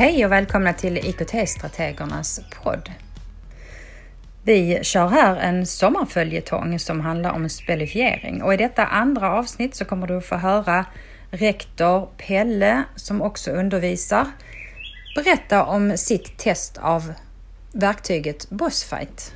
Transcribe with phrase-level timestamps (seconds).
[0.00, 2.90] Hej och välkomna till IKT-strategernas podd.
[4.42, 9.84] Vi kör här en sommarföljetong som handlar om spelifiering och i detta andra avsnitt så
[9.84, 10.84] kommer du att få höra
[11.30, 14.26] rektor Pelle som också undervisar
[15.14, 17.12] berätta om sitt test av
[17.72, 19.34] verktyget Bossfight.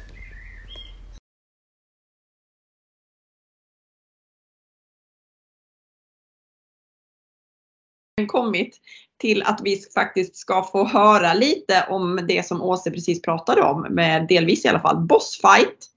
[8.27, 8.81] Kommit
[9.21, 13.87] till att vi faktiskt ska få höra lite om det som Åse precis pratade om,
[13.91, 15.91] med delvis i alla fall, Bossfight.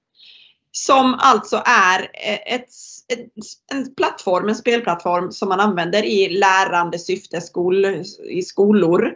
[0.72, 2.70] Som alltså är eh, ett,
[3.14, 7.86] ett, en plattform, en spelplattform som man använder i lärande syfte skol,
[8.30, 9.14] i skolor.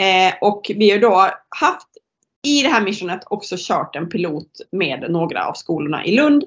[0.00, 1.88] Eh, och vi har då haft
[2.46, 6.44] i det här missionet också kört en pilot med några av skolorna i Lund.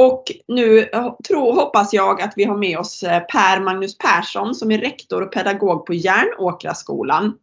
[0.00, 0.88] Och nu
[1.28, 5.22] tror, hoppas jag att vi har med oss eh, Per Magnus Persson som är rektor
[5.22, 7.34] och pedagog på Järnåkraskolan.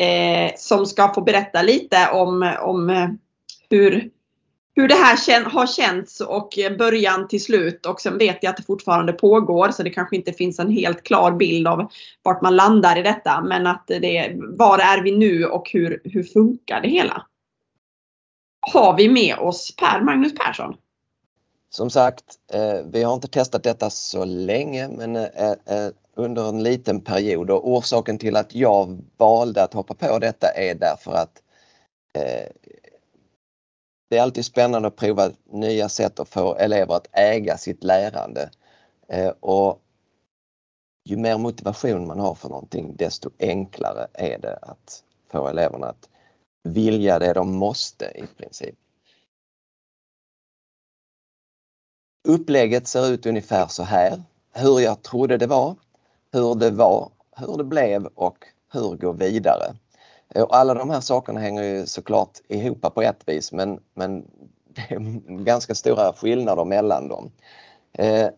[0.00, 3.08] Eh, som ska få berätta lite om, om eh,
[3.70, 4.10] hur,
[4.74, 7.86] hur det här kän, har känts och eh, början till slut.
[7.86, 11.02] Och sen vet jag att det fortfarande pågår så det kanske inte finns en helt
[11.02, 11.90] klar bild av
[12.22, 13.40] vart man landar i detta.
[13.40, 17.26] Men att det, var är vi nu och hur, hur funkar det hela?
[18.72, 20.74] Har vi med oss Per Magnus Persson?
[21.70, 26.62] Som sagt, eh, vi har inte testat detta så länge men eh, eh, under en
[26.62, 31.42] liten period och orsaken till att jag valde att hoppa på detta är därför att
[32.14, 32.48] eh,
[34.10, 38.50] det är alltid spännande att prova nya sätt att få elever att äga sitt lärande.
[39.08, 39.80] Eh, och
[41.04, 46.08] ju mer motivation man har för någonting desto enklare är det att få eleverna att
[46.62, 48.79] vilja det de måste i princip.
[52.28, 54.22] Upplägget ser ut ungefär så här.
[54.52, 55.76] Hur jag trodde det var,
[56.32, 59.74] hur det var, hur det blev och hur gå vidare.
[60.34, 64.26] Och alla de här sakerna hänger ju såklart ihop på ett vis men, men
[64.68, 64.98] det är
[65.44, 67.30] ganska stora skillnader mellan dem.
[67.92, 68.28] Eh,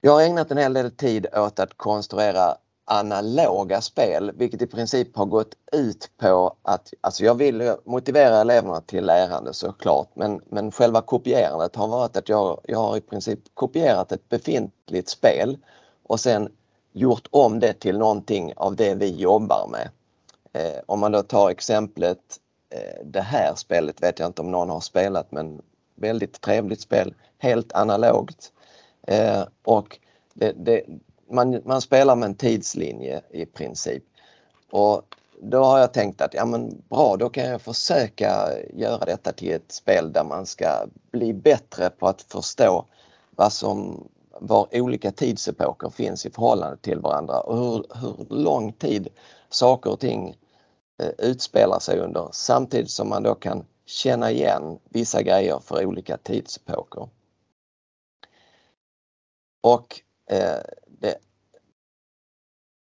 [0.00, 2.56] jag har ägnat en hel del tid åt att konstruera
[2.86, 8.80] analoga spel, vilket i princip har gått ut på att, alltså jag vill motivera eleverna
[8.80, 13.40] till lärande såklart, men, men själva kopierandet har varit att jag, jag har i princip
[13.54, 15.58] kopierat ett befintligt spel
[16.02, 16.48] och sen
[16.92, 19.88] gjort om det till någonting av det vi jobbar med.
[20.52, 22.20] Eh, om man då tar exemplet
[22.70, 25.62] eh, det här spelet vet jag inte om någon har spelat men
[25.94, 28.52] väldigt trevligt spel, helt analogt.
[29.06, 29.98] Eh, och
[30.34, 30.82] det, det,
[31.30, 34.04] man, man spelar med en tidslinje i princip.
[34.70, 35.02] Och
[35.42, 39.52] då har jag tänkt att ja men bra, då kan jag försöka göra detta till
[39.52, 42.86] ett spel där man ska bli bättre på att förstå
[43.30, 44.08] vad som,
[44.40, 49.08] var olika tidsepoker finns i förhållande till varandra och hur, hur lång tid
[49.48, 50.36] saker och ting
[51.02, 56.16] eh, utspelar sig under samtidigt som man då kan känna igen vissa grejer för olika
[56.16, 57.08] tidsepoker.
[59.60, 61.18] Och eh, det,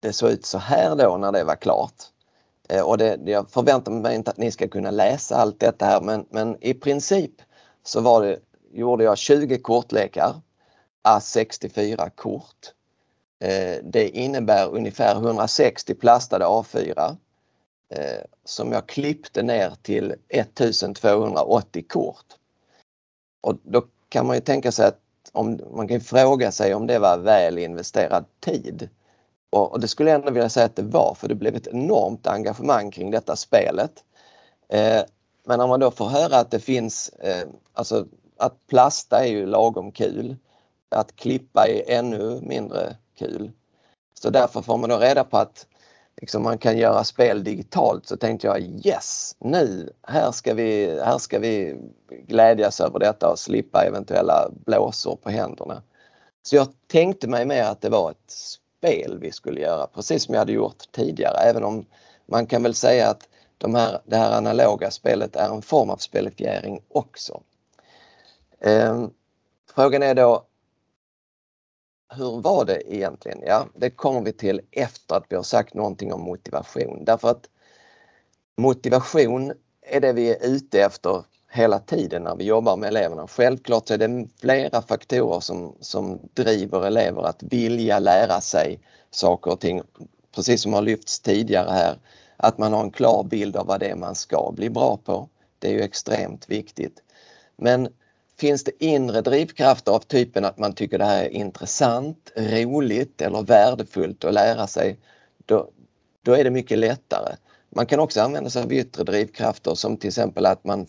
[0.01, 2.03] det såg ut så här då när det var klart.
[2.69, 6.01] Eh, och det, jag förväntar mig inte att ni ska kunna läsa allt detta här
[6.01, 7.43] men, men i princip
[7.83, 8.39] så var det,
[8.73, 10.41] gjorde jag 20 kortlekar,
[11.09, 12.73] A64 kort.
[13.41, 17.17] Eh, det innebär ungefär 160 plastade A4
[17.95, 22.27] eh, som jag klippte ner till 1280 kort.
[23.41, 25.01] Och då kan man ju tänka sig att
[25.33, 28.89] om, man kan fråga sig om det var väl investerad tid.
[29.51, 31.67] Och, och, det skulle jag ändå vilja säga att det var för det blev ett
[31.67, 34.05] enormt engagemang kring detta spelet.
[34.69, 35.03] Eh,
[35.45, 38.07] men om man då får höra att det finns, eh, alltså
[38.37, 40.37] att plasta är ju lagom kul.
[40.89, 43.53] Att klippa är ännu mindre kul.
[44.15, 45.67] Så därför får man då reda på att
[46.23, 51.19] liksom, man kan göra spel digitalt så tänkte jag yes, nu här ska vi, här
[51.19, 51.77] ska vi
[52.27, 55.83] glädjas över detta och slippa eventuella blåsor på händerna.
[56.43, 60.35] Så jag tänkte mig mer att det var ett spel vi skulle göra, precis som
[60.35, 61.87] jag hade gjort tidigare, även om
[62.27, 63.29] man kan väl säga att
[63.59, 67.41] de här, det här analoga spelet är en form av spelifiering också.
[68.61, 69.07] Eh,
[69.75, 70.47] frågan är då
[72.17, 73.39] hur var det egentligen?
[73.47, 77.49] Ja, det kommer vi till efter att vi har sagt någonting om motivation därför att
[78.57, 83.27] motivation är det vi är ute efter hela tiden när vi jobbar med eleverna.
[83.27, 88.81] Självklart är det flera faktorer som, som driver elever att vilja lära sig
[89.11, 89.83] saker och ting.
[90.35, 91.99] Precis som har lyfts tidigare här,
[92.37, 95.29] att man har en klar bild av vad det är man ska bli bra på.
[95.59, 97.03] Det är ju extremt viktigt.
[97.57, 97.89] Men
[98.39, 103.43] finns det inre drivkrafter av typen att man tycker det här är intressant, roligt eller
[103.43, 104.99] värdefullt att lära sig,
[105.47, 105.69] då,
[106.23, 107.37] då är det mycket lättare.
[107.71, 110.87] Man kan också använda sig av yttre drivkrafter som till exempel att man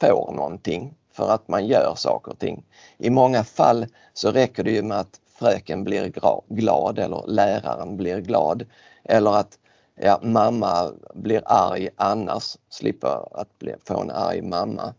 [0.00, 2.64] får någonting för att man gör saker och ting.
[2.98, 6.12] I många fall så räcker det ju med att fröken blir
[6.48, 8.66] glad eller läraren blir glad
[9.04, 9.58] eller att
[9.94, 14.94] ja, mamma blir arg annars, slipper att bli, få en arg mamma.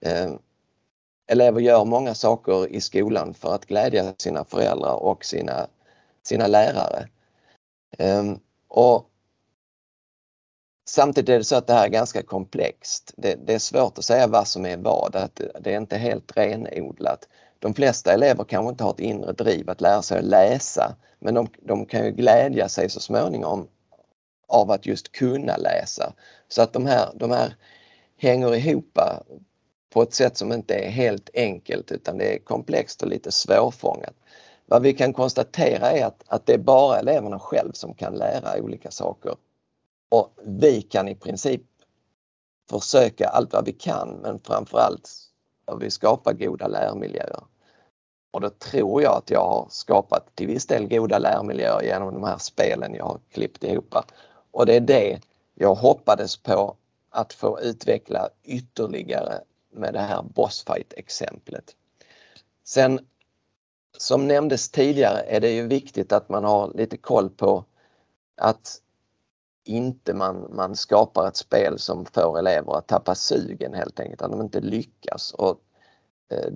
[0.00, 0.32] Eh,
[1.26, 5.66] Elever gör många saker i skolan för att glädja sina föräldrar och sina,
[6.22, 7.08] sina lärare.
[7.98, 8.38] Ehm,
[8.68, 9.10] och
[10.86, 13.14] Samtidigt är det så att det här är ganska komplext.
[13.16, 16.36] Det, det, är svårt att säga vad som är vad, att det är inte helt
[16.36, 17.28] renodlat.
[17.58, 21.34] De flesta elever kanske inte har ett inre driv att lära sig att läsa men
[21.34, 23.68] de, de kan ju glädja sig så småningom
[24.48, 26.12] av att just kunna läsa.
[26.48, 27.56] Så att de här, de här
[28.16, 28.98] hänger ihop
[29.94, 34.14] på ett sätt som inte är helt enkelt utan det är komplext och lite svårfångat.
[34.66, 38.62] Vad vi kan konstatera är att, att det är bara eleverna själv som kan lära
[38.62, 39.36] olika saker.
[40.08, 41.62] Och vi kan i princip
[42.70, 45.10] försöka allt vad vi kan men framförallt
[45.64, 47.44] att vi skapar goda lärmiljöer.
[48.30, 52.24] Och då tror jag att jag har skapat till viss del goda lärmiljöer genom de
[52.24, 53.94] här spelen jag har klippt ihop.
[54.50, 55.20] Och det är det
[55.54, 56.76] jag hoppades på
[57.10, 59.40] att få utveckla ytterligare
[59.74, 61.76] med det här bossfight-exemplet.
[62.64, 63.00] Sen
[63.98, 67.64] som nämndes tidigare är det ju viktigt att man har lite koll på
[68.36, 68.80] att
[69.64, 74.30] inte man, man skapar ett spel som får elever att tappa sugen helt enkelt, att
[74.30, 75.32] de inte lyckas.
[75.32, 75.60] Och,
[76.30, 76.52] eh,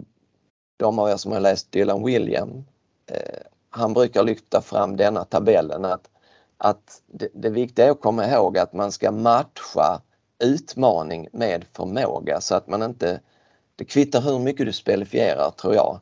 [0.77, 2.65] de av er som har läst Dylan William,
[3.07, 6.11] eh, han brukar lyfta fram denna tabellen att,
[6.57, 10.03] att det, det viktiga är att komma ihåg att man ska matcha
[10.39, 13.21] utmaning med förmåga så att man inte,
[13.77, 16.01] det kvittar hur mycket du spelifierar tror jag.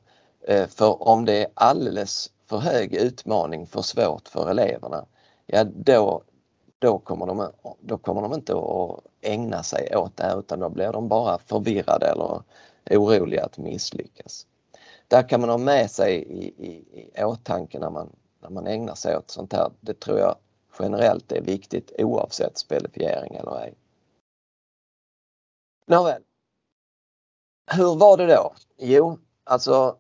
[0.49, 5.05] Eh, för om det är alldeles för hög utmaning för svårt för eleverna,
[5.47, 6.23] ja då,
[6.79, 7.51] då, kommer de,
[7.81, 11.39] då kommer de inte att ägna sig åt det här utan då blir de bara
[11.39, 12.43] förvirrade eller
[12.91, 14.47] oroliga att misslyckas
[15.09, 16.85] där kan man ha med sig i, i,
[17.15, 18.13] i åtanke när man,
[18.43, 19.71] när man ägnar sig åt sånt här.
[19.81, 20.37] Det tror jag
[20.79, 23.75] generellt är viktigt oavsett spelifiering eller ej.
[25.87, 26.23] Nåväl.
[27.73, 28.55] Hur var det då?
[28.79, 29.97] Jo, alltså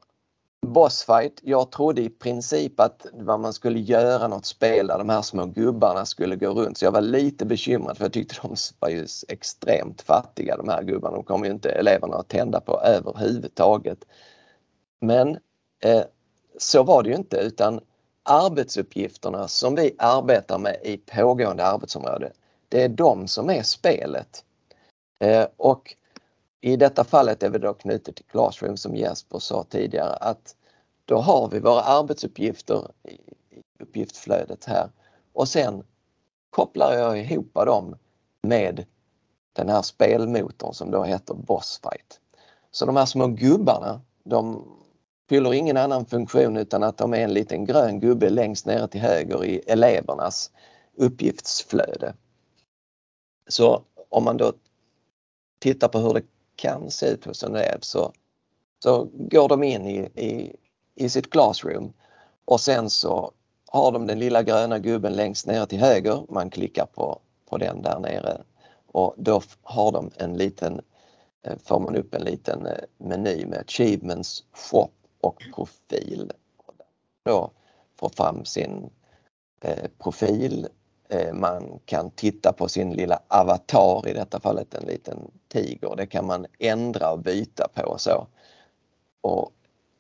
[0.67, 1.41] Bossfight.
[1.43, 5.47] Jag trodde i princip att vad man skulle göra något spel där de här små
[5.47, 6.79] gubbarna skulle gå runt.
[6.79, 10.83] Så jag var lite bekymrad för jag tyckte de var ju extremt fattiga de här
[10.83, 11.17] gubbarna.
[11.17, 13.99] De kommer ju inte eleverna att tända på överhuvudtaget.
[15.01, 15.39] Men
[15.81, 16.03] eh,
[16.59, 17.81] så var det ju inte utan
[18.23, 22.33] arbetsuppgifterna som vi arbetar med i pågående arbetsområde,
[22.69, 24.45] det är de som är spelet.
[25.19, 25.97] Eh, och
[26.61, 30.57] i detta fallet är vi då knutet till Classroom som Jesper sa tidigare att
[31.05, 33.19] då har vi våra arbetsuppgifter i
[33.83, 34.91] uppgiftsflödet här
[35.33, 35.85] och sen
[36.51, 37.97] kopplar jag ihop dem
[38.43, 38.85] med
[39.53, 42.21] den här spelmotorn som då heter Bossfight.
[42.71, 44.65] Så de här små gubbarna, de
[45.29, 49.01] fyller ingen annan funktion utan att de är en liten grön gubbe längst nere till
[49.01, 50.51] höger i elevernas
[50.97, 52.15] uppgiftsflöde.
[53.49, 54.53] Så om man då
[55.59, 56.23] tittar på hur det
[56.57, 58.13] kan se ut hos en elev så,
[58.83, 60.57] så går de in i, i,
[60.95, 61.93] i sitt classroom
[62.45, 63.33] och sen så
[63.69, 66.23] har de den lilla gröna gubben längst ner till höger.
[66.29, 68.43] Man klickar på, på den där nere
[68.97, 70.81] och då har de en liten,
[71.43, 76.33] eh, får man upp en liten eh, meny med Achievements, Shop och profil.
[77.25, 77.51] Då
[77.97, 78.91] får fram sin
[79.61, 80.69] eh, profil.
[81.09, 85.97] Eh, man kan titta på sin lilla avatar, i detta fallet en liten tiger.
[85.97, 88.27] Det kan man ändra och byta på och så.
[89.21, 89.53] Och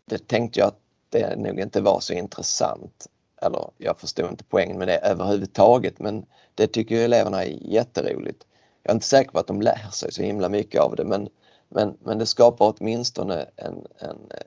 [0.04, 3.06] det tänkte jag att det nog inte var så intressant.
[3.42, 8.46] Eller jag förstod inte poängen med det överhuvudtaget men det tycker eleverna är jätteroligt.
[8.82, 11.28] Jag är inte säker på att de lär sig så himla mycket av det men,
[11.68, 14.46] men, men det skapar åtminstone en, en eh,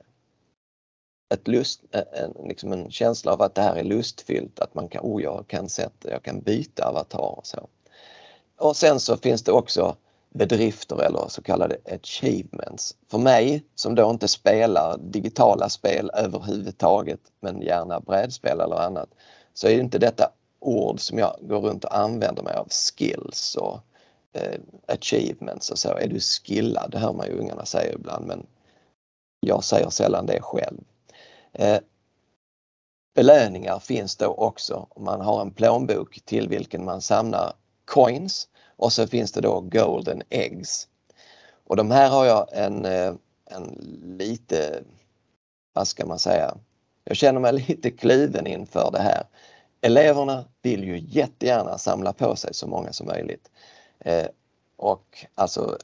[1.30, 5.02] ett lust, en, liksom en känsla av att det här är lustfyllt, att man kan,
[5.04, 7.68] oh, jag kan sätta, jag kan byta avatar och så.
[8.58, 9.96] Och sen så finns det också
[10.34, 12.96] bedrifter eller så kallade achievements.
[13.10, 19.08] För mig som då inte spelar digitala spel överhuvudtaget men gärna brädspel eller annat
[19.54, 23.80] så är inte detta ord som jag går runt och använder mig av skills och
[24.32, 25.88] eh, achievements och så.
[25.88, 26.90] Är du skillad?
[26.90, 28.46] Det hör man ju ungarna säga ibland men
[29.40, 30.80] jag säger sällan det själv.
[31.52, 31.78] Eh,
[33.14, 34.88] belöningar finns då också.
[34.96, 37.52] Man har en plånbok till vilken man samlar
[37.84, 40.88] coins och så finns det då golden eggs.
[41.64, 43.14] Och de här har jag en, eh,
[43.44, 43.64] en
[44.18, 44.82] lite,
[45.72, 46.56] vad ska man säga,
[47.04, 49.24] jag känner mig lite kluven inför det här.
[49.80, 53.50] eleverna vill ju jättegärna samla på sig så många som möjligt.
[53.98, 54.26] Eh,
[54.76, 55.78] och alltså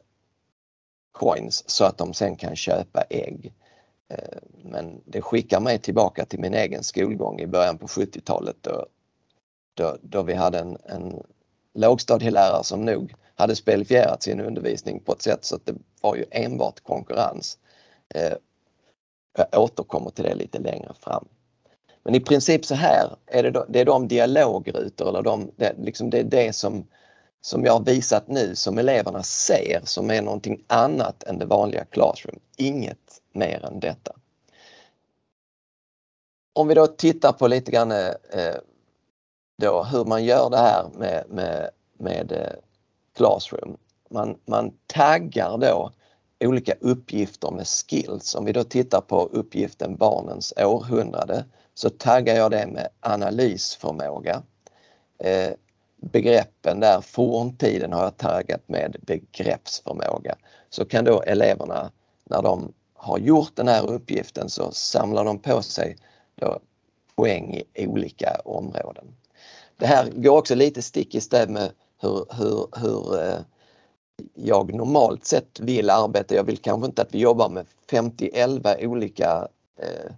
[1.13, 3.53] coins så att de sen kan köpa ägg.
[4.09, 8.87] Eh, men det skickar mig tillbaka till min egen skolgång i början på 70-talet då,
[9.75, 11.23] då, då, vi hade en, en
[11.75, 16.25] lågstadielärare som nog hade spelifierat sin undervisning på ett sätt så att det var ju
[16.31, 17.59] enbart konkurrens.
[18.15, 18.33] Eh,
[19.37, 21.25] jag återkommer till det lite längre fram.
[22.03, 26.11] Men i princip så här är det, det är de dialogrutor eller de, det, liksom
[26.11, 26.87] det är det som,
[27.41, 31.85] som jag har visat nu som eleverna ser som är någonting annat än det vanliga
[31.85, 32.39] Classroom.
[32.57, 34.13] Inget mer än detta.
[36.53, 38.55] Om vi då tittar på lite grann eh,
[39.59, 42.53] då hur man gör det här med, med, med eh,
[43.17, 43.77] Classroom.
[44.11, 45.93] Man, man taggar då
[46.41, 48.35] olika uppgifter med skills.
[48.35, 54.43] Om vi då tittar på uppgiften barnens århundrade så taggar jag det med analysförmåga.
[55.19, 55.51] Eh,
[55.97, 60.37] begreppen där, forntiden har jag taggat med begreppsförmåga.
[60.71, 61.91] Så kan då eleverna
[62.25, 62.73] när de
[63.07, 65.97] har gjort den här uppgiften så samlar de på sig
[66.35, 66.59] då
[67.17, 69.05] poäng i olika områden.
[69.77, 71.71] Det här går också lite stick i stäv med
[72.01, 73.39] hur, hur, hur eh,
[74.35, 76.35] jag normalt sett vill arbeta.
[76.35, 79.49] Jag vill kanske inte att vi jobbar med 50-11 olika
[79.81, 80.13] eh,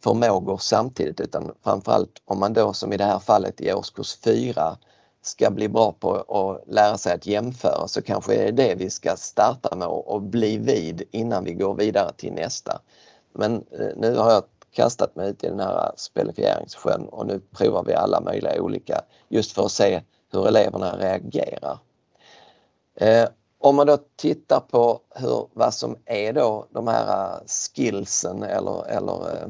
[0.00, 4.76] förmågor samtidigt utan framförallt om man då som i det här fallet i årskurs 4
[5.22, 9.16] ska bli bra på att lära sig att jämföra så kanske är det vi ska
[9.16, 12.80] starta med och bli vid innan vi går vidare till nästa.
[13.32, 17.84] Men eh, nu har jag kastat mig ut i den här spelifieringssjön och nu provar
[17.84, 21.78] vi alla möjliga olika just för att se hur eleverna reagerar.
[22.94, 28.42] Eh, om man då tittar på hur, vad som är då de här eh, skillsen
[28.42, 29.48] eller, eller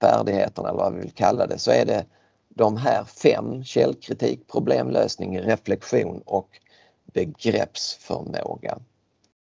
[0.00, 2.04] färdigheterna eller vad vi vill kalla det så är det
[2.56, 6.60] de här fem källkritik, problemlösning, reflektion och
[7.04, 8.78] begreppsförmåga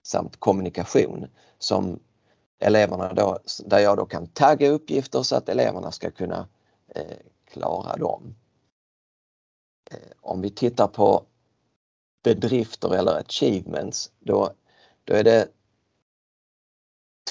[0.03, 1.27] samt kommunikation
[1.59, 2.01] som
[2.59, 6.49] eleverna då, där jag då kan tagga uppgifter så att eleverna ska kunna
[6.89, 7.17] eh,
[7.51, 8.35] klara dem.
[9.91, 11.25] Eh, om vi tittar på
[12.23, 14.53] bedrifter eller achievements då,
[15.05, 15.49] då är det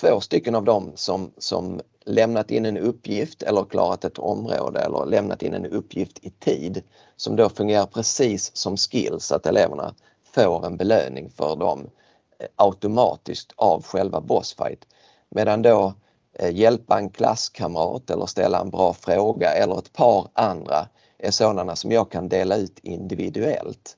[0.04, 5.06] två stycken av dem som, som lämnat in en uppgift eller klarat ett område eller
[5.06, 6.84] lämnat in en uppgift i tid
[7.16, 9.96] som då fungerar precis som skills att eleverna
[10.36, 11.90] får en belöning för dem
[12.40, 14.88] eh, automatiskt av själva bossfight.
[15.30, 15.94] Medan då
[16.34, 21.76] eh, hjälpa en klasskamrat eller ställa en bra fråga eller ett par andra är sådana
[21.76, 23.98] som jag kan dela ut individuellt.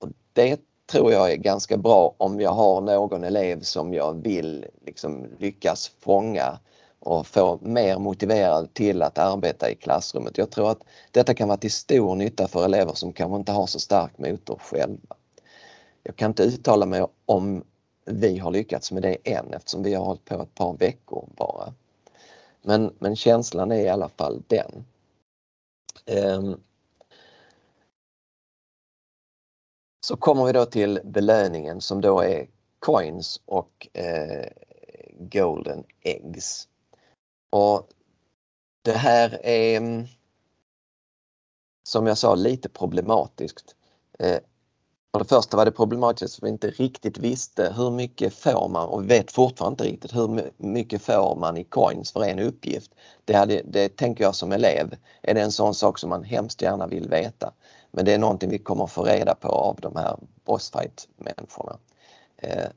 [0.00, 0.60] Och det
[0.92, 5.90] tror jag är ganska bra om jag har någon elev som jag vill liksom lyckas
[6.00, 6.58] fånga
[6.98, 10.38] och få mer motiverad till att arbeta i klassrummet.
[10.38, 13.66] Jag tror att detta kan vara till stor nytta för elever som kanske inte har
[13.66, 15.16] så stark motor själva.
[16.02, 17.64] Jag kan inte uttala mig om
[18.04, 21.74] vi har lyckats med det än eftersom vi har hållit på ett par veckor bara.
[22.62, 24.84] Men, men känslan är i alla fall den.
[26.06, 26.60] Um,
[30.06, 32.46] så kommer vi då till belöningen som då är
[32.78, 34.48] coins och eh,
[35.18, 36.68] golden eggs.
[37.50, 37.88] Och
[38.82, 40.06] det här är mm,
[41.88, 43.76] som jag sa lite problematiskt.
[44.18, 44.38] Eh,
[45.12, 48.88] för det första var det problematiskt för vi inte riktigt visste hur mycket får man
[48.88, 52.94] och vet fortfarande inte riktigt hur mycket får man i coins för en uppgift.
[53.24, 56.62] Det, hade, det tänker jag som elev är det en sån sak som man hemskt
[56.62, 57.52] gärna vill veta.
[57.92, 61.78] Men det är någonting vi kommer få reda på av de här bossfight-människorna.
[62.36, 62.68] Eh,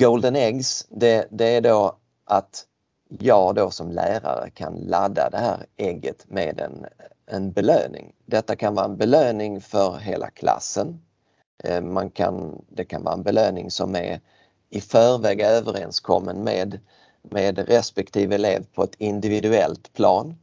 [0.00, 2.66] Golden Eggs, det, det är då att
[3.08, 6.86] jag då som lärare kan ladda det här ägget med en,
[7.26, 8.12] en belöning.
[8.26, 11.00] Detta kan vara en belöning för hela klassen.
[11.64, 14.20] Eh, man kan, det kan vara en belöning som är
[14.70, 16.80] i förväg överenskommen med,
[17.22, 20.38] med respektive elev på ett individuellt plan.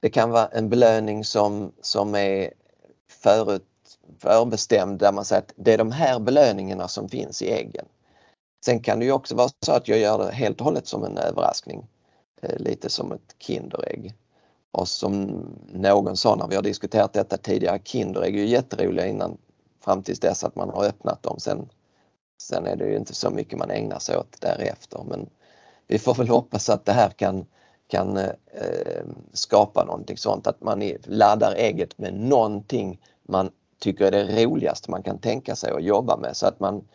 [0.00, 2.52] Det kan vara en belöning som, som är
[3.10, 3.64] förut,
[4.18, 7.86] förbestämd där man säger att det är de här belöningarna som finns i äggen.
[8.64, 11.04] Sen kan det ju också vara så att jag gör det helt och hållet som
[11.04, 11.86] en överraskning.
[12.42, 14.14] Eh, lite som ett Kinderägg.
[14.70, 19.38] Och som någon sa när vi har diskuterat detta tidigare, Kinderägg är ju jätteroliga innan
[19.84, 21.38] fram tills dess att man har öppnat dem.
[21.38, 21.68] Sen,
[22.42, 25.28] sen är det ju inte så mycket man ägnar sig åt därefter men
[25.86, 27.46] vi får väl hoppas att det här kan,
[27.88, 34.44] kan eh, skapa någonting sånt att man laddar ägget med någonting man tycker är det
[34.44, 36.88] roligaste man kan tänka sig att jobba med så att man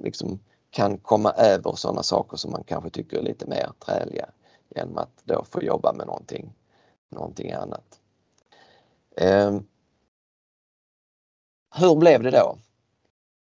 [0.00, 0.40] liksom
[0.70, 4.28] kan komma över sådana saker som man kanske tycker är lite mer träliga
[4.68, 6.52] genom att då få jobba med någonting
[7.08, 8.00] någonting annat.
[9.16, 9.58] Eh,
[11.74, 12.58] hur blev det då?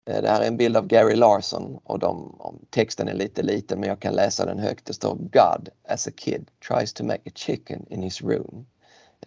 [0.09, 2.35] Eh, det här är en bild av Gary Larson och de,
[2.69, 4.85] texten är lite liten men jag kan läsa den högt.
[4.85, 8.65] Det står God as a kid tries to make a chicken in his room.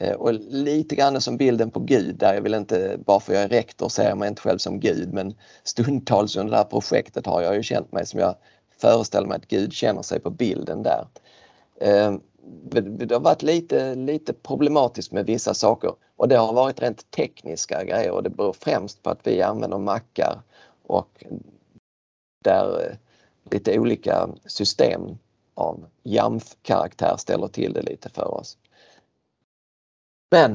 [0.00, 3.42] Eh, och lite grann som bilden på Gud där jag vill inte, bara för jag
[3.42, 5.34] är rektor ser jag mig inte själv som Gud men
[5.64, 8.34] stundtals under det här projektet har jag ju känt mig som jag
[8.78, 11.06] föreställer mig att Gud känner sig på bilden där.
[11.80, 12.14] Eh,
[12.80, 17.84] det har varit lite, lite problematiskt med vissa saker och det har varit rent tekniska
[17.84, 20.42] grejer och det beror främst på att vi använder mackar
[20.92, 21.24] och
[22.44, 22.96] där eh,
[23.50, 25.18] lite olika system
[25.54, 28.58] av JAMF-karaktär ställer till det lite för oss.
[30.30, 30.54] Men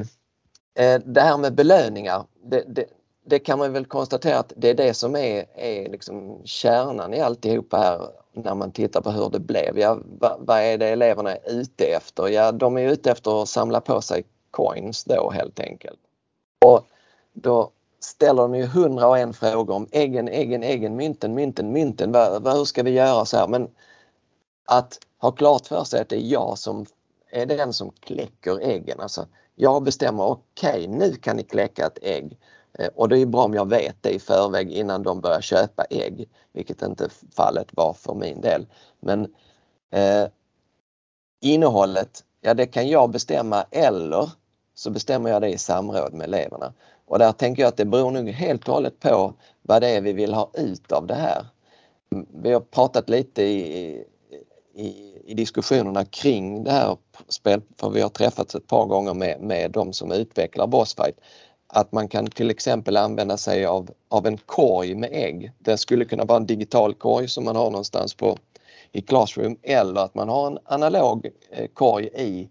[0.74, 2.84] eh, det här med belöningar, det, det,
[3.24, 7.20] det, kan man väl konstatera att det är det som är, är liksom kärnan i
[7.20, 9.78] alltihopa här när man tittar på hur det blev.
[9.78, 12.28] Ja, vad, vad är det eleverna är ute efter?
[12.28, 15.98] Ja, de är ute efter att samla på sig coins då helt enkelt.
[16.64, 16.86] Och
[17.32, 22.12] då ställer de ju hundra och en frågor om äggen, äggen, äggen, mynten, mynten, mynten.
[22.12, 23.48] Vad, vad, hur ska vi göra så här?
[23.48, 23.68] Men
[24.64, 26.86] att ha klart för sig att det är jag som
[27.30, 29.00] är den som kläcker äggen.
[29.00, 32.38] Alltså, jag bestämmer, okej okay, nu kan ni kläcka ett ägg.
[32.78, 35.84] Eh, och det är bra om jag vet det i förväg innan de börjar köpa
[35.84, 38.66] ägg, vilket inte fallet var för min del.
[39.00, 39.34] Men
[39.90, 40.28] eh,
[41.40, 44.30] innehållet, ja det kan jag bestämma eller
[44.74, 46.72] så bestämmer jag det i samråd med eleverna.
[47.08, 50.00] Och där tänker jag att det beror nog helt och hållet på vad det är
[50.00, 51.46] vi vill ha ut av det här.
[52.42, 54.04] Vi har pratat lite i,
[54.74, 56.96] i, i diskussionerna kring det här
[57.28, 61.20] spelet, för vi har träffats ett par gånger med, med de som utvecklar Bossfight.
[61.66, 65.52] Att man kan till exempel använda sig av, av en korg med ägg.
[65.58, 68.38] Det skulle kunna vara en digital korg som man har någonstans på
[68.92, 72.48] i Classroom eller att man har en analog eh, korg i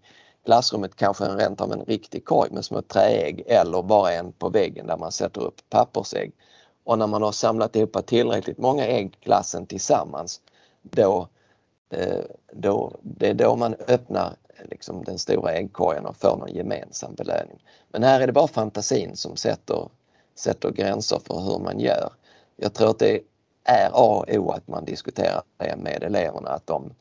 [0.48, 4.48] klassrummet kanske en rent av en riktig korg med små träägg eller bara en på
[4.48, 6.32] väggen där man sätter upp pappersägg.
[6.84, 10.40] Och när man har samlat ihop tillräckligt många ägg klassen tillsammans
[10.82, 11.28] då,
[11.90, 14.36] eh, då, det är då man öppnar
[14.70, 17.64] liksom den stora äggkorgen och får någon gemensam belöning.
[17.88, 19.88] Men här är det bara fantasin som sätter,
[20.34, 22.12] sätter gränser för hur man gör.
[22.56, 23.20] Jag tror att det
[23.64, 26.92] är A och O att man diskuterar det med eleverna, att de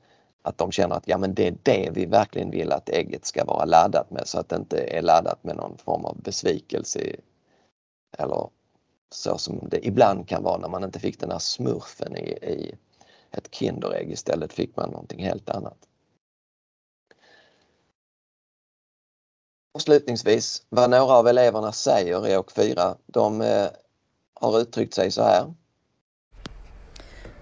[0.48, 3.46] att de känner att ja men det är det vi verkligen vill att ägget ska
[3.46, 7.16] vara laddat med så att det inte är laddat med någon form av besvikelse
[8.18, 8.50] eller
[9.10, 12.76] så som det ibland kan vara när man inte fick den här smurfen i, i
[13.32, 14.12] ett Kinderägg.
[14.12, 15.78] Istället fick man någonting helt annat.
[19.74, 23.68] Avslutningsvis, vad några av eleverna säger i åk 4, de eh,
[24.34, 25.54] har uttryckt sig så här.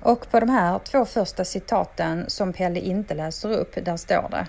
[0.06, 4.48] Och på de här två första citaten som Pelle inte läser upp, där står det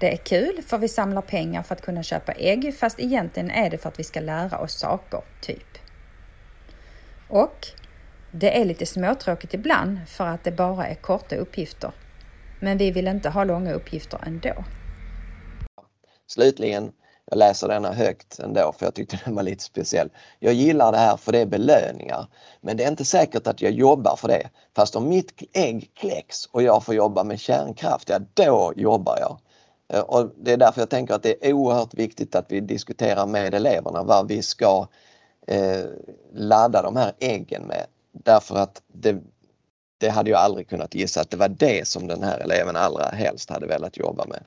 [0.00, 3.70] Det är kul för vi samlar pengar för att kunna köpa ägg fast egentligen är
[3.70, 5.78] det för att vi ska lära oss saker, typ.
[7.28, 7.66] Och
[8.32, 11.92] det är lite småtråkigt ibland för att det bara är korta uppgifter.
[12.60, 14.64] Men vi vill inte ha långa uppgifter ändå.
[16.26, 16.92] Slutligen
[17.30, 20.10] jag läser denna högt ändå för jag tyckte den var lite speciell.
[20.38, 22.26] Jag gillar det här för det är belöningar.
[22.60, 24.50] Men det är inte säkert att jag jobbar för det.
[24.76, 29.38] Fast om mitt ägg kläcks och jag får jobba med kärnkraft, ja då jobbar jag.
[29.88, 33.26] Eh, och Det är därför jag tänker att det är oerhört viktigt att vi diskuterar
[33.26, 34.86] med eleverna vad vi ska
[35.46, 35.84] eh,
[36.32, 37.86] ladda de här äggen med.
[38.12, 39.16] Därför att det,
[39.98, 43.04] det hade jag aldrig kunnat gissa att det var det som den här eleven allra
[43.04, 44.44] helst hade velat jobba med.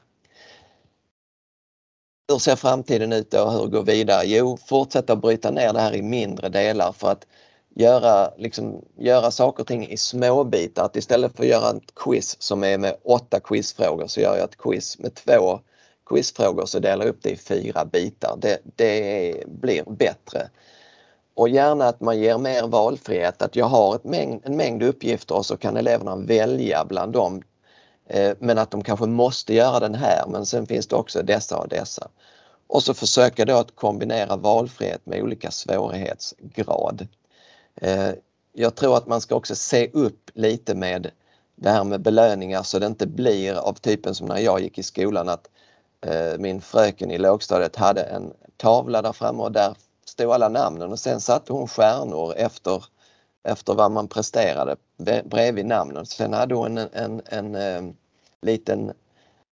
[2.30, 3.50] Hur ser framtiden ut då?
[3.50, 4.24] Hur går vidare?
[4.26, 7.28] Jo, fortsätta bryta ner det här i mindre delar för att
[7.76, 10.86] göra, liksom, göra saker och ting i små bitar.
[10.86, 14.44] Att istället för att göra ett quiz som är med åtta quizfrågor så gör jag
[14.44, 15.60] ett quiz med två
[16.10, 18.38] quizfrågor så delar jag upp det i fyra bitar.
[18.38, 20.50] Det, det blir bättre.
[21.34, 25.46] Och gärna att man ger mer valfrihet, att jag har mängd, en mängd uppgifter och
[25.46, 27.42] så kan eleverna välja bland dem
[28.10, 31.58] Eh, men att de kanske måste göra den här men sen finns det också dessa
[31.58, 32.08] och dessa.
[32.68, 37.08] Och så försöka då att kombinera valfrihet med olika svårighetsgrad.
[37.76, 38.12] Eh,
[38.54, 41.12] jag tror att man ska också se upp lite med
[41.56, 44.84] det här med belöningar så det inte blir av typen som när jag gick i
[44.84, 45.50] skolan att
[46.02, 50.92] eh, min fröken i lågstadiet hade en tavla där framme och där stod alla namnen
[50.92, 52.86] och sen satte hon stjärnor efter
[53.44, 54.76] efter vad man presterade
[55.26, 56.06] bredvid namnen.
[56.06, 57.96] Sen hade hon en, en, en, en
[58.42, 58.94] liten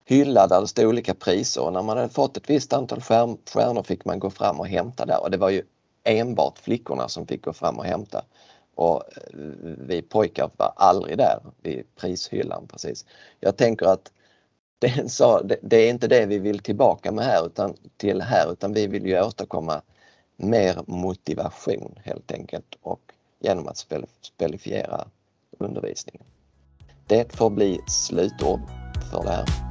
[0.06, 3.84] hylla där det stod olika priser och när man hade fått ett visst antal stjärnor
[3.84, 5.64] fick man gå fram och hämta där och det var ju
[6.04, 8.24] enbart flickorna som fick gå fram och hämta.
[8.76, 9.40] Och eh,
[9.88, 13.06] vi pojkar var aldrig där vid prishyllan precis.
[13.40, 14.12] Jag tänker att
[14.80, 18.52] det, så, det, det, är inte det vi vill tillbaka med här utan till här
[18.52, 19.82] utan vi vill ju åstadkomma
[20.36, 23.02] mer motivation helt enkelt och
[23.40, 23.86] genom att
[24.22, 25.08] spelifiera
[25.60, 26.24] undervisningen.
[27.08, 28.60] Det får bli slutord
[29.12, 29.67] för det här.